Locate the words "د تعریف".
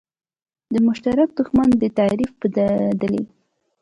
1.81-2.31